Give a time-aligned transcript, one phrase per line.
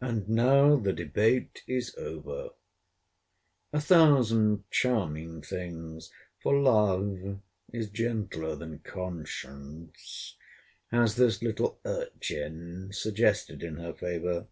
[0.00, 2.48] And now the debate is over.
[3.72, 6.10] A thousand charming things,
[6.42, 7.38] (for LOVE
[7.72, 10.34] is gentler than CONSCIENCE,)
[10.90, 14.48] has this little urchin suggested in her favour.